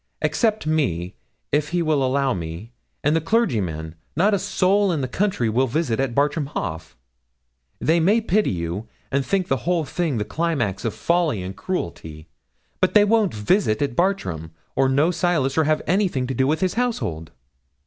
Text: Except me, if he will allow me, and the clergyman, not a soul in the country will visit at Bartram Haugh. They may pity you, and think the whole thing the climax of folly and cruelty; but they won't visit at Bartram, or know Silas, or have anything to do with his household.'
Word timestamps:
Except 0.23 0.65
me, 0.65 1.13
if 1.51 1.69
he 1.69 1.83
will 1.83 2.03
allow 2.03 2.33
me, 2.33 2.71
and 3.03 3.15
the 3.15 3.21
clergyman, 3.21 3.93
not 4.15 4.33
a 4.33 4.39
soul 4.39 4.91
in 4.91 5.01
the 5.01 5.07
country 5.07 5.47
will 5.47 5.67
visit 5.67 5.99
at 5.99 6.15
Bartram 6.15 6.47
Haugh. 6.55 6.95
They 7.79 7.99
may 7.99 8.19
pity 8.19 8.49
you, 8.49 8.87
and 9.11 9.23
think 9.23 9.47
the 9.47 9.57
whole 9.57 9.85
thing 9.85 10.17
the 10.17 10.25
climax 10.25 10.85
of 10.85 10.95
folly 10.95 11.43
and 11.43 11.55
cruelty; 11.55 12.27
but 12.79 12.95
they 12.95 13.05
won't 13.05 13.35
visit 13.35 13.79
at 13.83 13.95
Bartram, 13.95 14.49
or 14.75 14.89
know 14.89 15.11
Silas, 15.11 15.55
or 15.55 15.65
have 15.65 15.83
anything 15.85 16.25
to 16.25 16.33
do 16.33 16.47
with 16.47 16.61
his 16.61 16.73
household.' 16.73 17.29